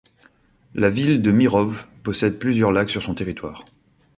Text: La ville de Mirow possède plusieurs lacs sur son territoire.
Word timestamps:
La 0.73 0.89
ville 0.89 1.21
de 1.21 1.29
Mirow 1.29 1.73
possède 2.01 2.39
plusieurs 2.39 2.71
lacs 2.71 2.89
sur 2.89 3.03
son 3.03 3.13
territoire. 3.13 3.65